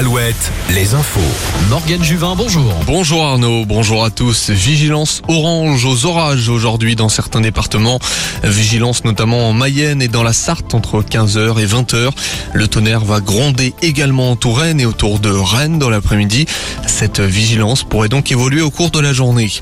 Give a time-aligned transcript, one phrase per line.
[0.00, 1.20] Alouette, les infos.
[1.68, 2.72] Morgane Juvin, bonjour.
[2.86, 4.48] Bonjour Arnaud, bonjour à tous.
[4.48, 7.98] Vigilance orange aux orages aujourd'hui dans certains départements.
[8.42, 12.12] Vigilance notamment en Mayenne et dans la Sarthe entre 15h et 20h.
[12.54, 16.46] Le tonnerre va gronder également en Touraine et autour de Rennes dans l'après-midi.
[16.86, 19.52] Cette vigilance pourrait donc évoluer au cours de la journée.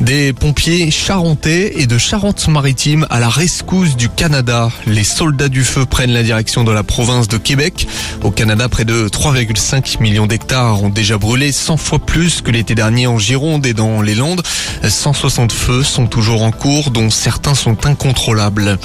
[0.00, 4.70] Des pompiers charentais et de Charente-Maritime à la rescousse du Canada.
[4.86, 7.86] Les soldats du feu prennent la direction de la province de Québec.
[8.22, 12.74] Au Canada, près de 3,5 millions d'hectares ont déjà brûlé, 100 fois plus que l'été
[12.74, 14.42] dernier en Gironde et dans les Landes.
[14.88, 18.78] 160 feux sont toujours en cours, dont certains sont incontrôlables.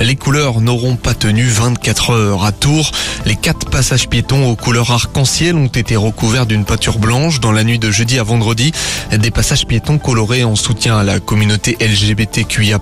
[0.00, 2.90] Les couleurs n'auront pas tenu 24 heures à Tours.
[3.24, 7.64] Les quatre passages piétons aux couleurs arc-en-ciel ont été recouverts d'une pâture blanche dans la
[7.64, 8.72] nuit de jeudi à vendredi.
[9.12, 12.78] Des passages piétons colorés en soutien à la communauté LGBTQIA+.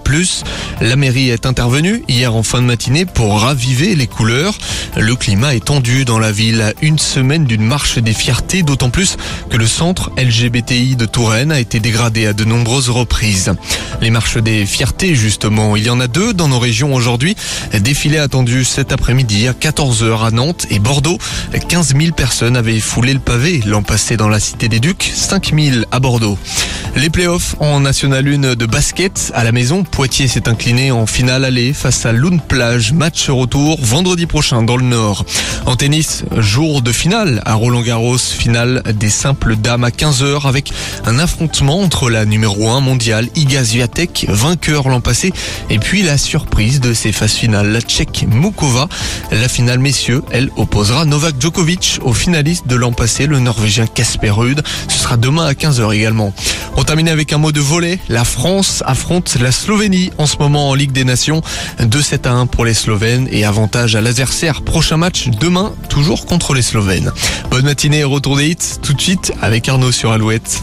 [0.80, 4.54] La mairie est intervenue hier en fin de matinée pour raviver les couleurs.
[4.96, 8.90] Le climat est tendu dans la ville à une semaine d'une marche des fiertés, d'autant
[8.90, 9.16] plus
[9.50, 13.52] que le centre LGBTI de Touraine a été dégradé à de nombreuses reprises.
[14.00, 17.36] Les marches des fiertés, justement, il y en a deux dans nos régions aujourd'hui.
[17.72, 21.18] Défilé attendu cet après-midi à 14h à Nantes et Bordeaux.
[21.68, 25.52] 15 000 personnes avaient foulé le pavé l'an passé dans la Cité des Ducs, 5
[25.54, 26.36] 000 à Bordeaux.
[26.96, 29.82] Les playoffs en National 1 de basket à la maison.
[29.82, 32.94] Poitiers s'est incliné en finale aller face à Lune Plage.
[32.94, 35.26] Match retour vendredi prochain dans le Nord.
[35.66, 38.16] En tennis, jour de finale à Roland Garros.
[38.16, 40.72] Finale des simples dames à 15h avec
[41.04, 45.34] un affrontement entre la numéro 1 mondiale Iga Swiatek, vainqueur l'an passé,
[45.68, 48.88] et puis la surprise de ces phases finales, la tchèque Mukova.
[49.32, 54.30] La finale messieurs, elle opposera Novak Djokovic au finaliste de l'an passé, le norvégien Casper
[54.30, 54.62] Ruud.
[54.88, 56.32] Ce sera demain à 15h également.
[56.86, 57.98] Termine avec un mot de volet.
[58.08, 61.42] La France affronte la Slovénie en ce moment en Ligue des Nations.
[61.80, 64.62] 2-7 à 1 pour les Slovènes et avantage à l'adversaire.
[64.62, 67.10] Prochain match demain, toujours contre les Slovènes.
[67.50, 70.62] Bonne matinée et retour des hits tout de suite avec Arnaud sur Alouette.